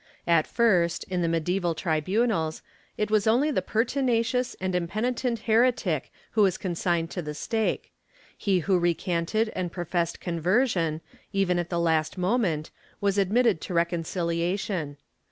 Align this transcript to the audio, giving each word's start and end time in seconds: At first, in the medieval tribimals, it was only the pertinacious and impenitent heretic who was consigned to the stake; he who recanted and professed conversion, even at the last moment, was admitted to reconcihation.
At 0.25 0.47
first, 0.47 1.03
in 1.03 1.21
the 1.21 1.27
medieval 1.27 1.75
tribimals, 1.75 2.63
it 2.97 3.11
was 3.11 3.27
only 3.27 3.51
the 3.51 3.61
pertinacious 3.61 4.55
and 4.59 4.73
impenitent 4.73 5.41
heretic 5.41 6.11
who 6.31 6.41
was 6.41 6.57
consigned 6.57 7.11
to 7.11 7.21
the 7.21 7.35
stake; 7.35 7.91
he 8.35 8.61
who 8.61 8.79
recanted 8.79 9.51
and 9.55 9.71
professed 9.71 10.19
conversion, 10.19 11.01
even 11.33 11.59
at 11.59 11.69
the 11.69 11.79
last 11.79 12.17
moment, 12.17 12.71
was 12.99 13.19
admitted 13.19 13.61
to 13.61 13.75
reconcihation. 13.75 14.97